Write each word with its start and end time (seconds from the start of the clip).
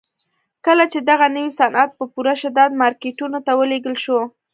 کله 0.65 0.83
چې 0.91 0.99
دغه 1.09 1.25
نوي 1.35 1.51
صنعت 1.59 1.89
په 1.99 2.05
پوره 2.13 2.33
شدت 2.41 2.71
مارکيټونو 2.81 3.37
ته 3.45 3.51
ولېږل 3.59 3.95
شو. 4.03 4.19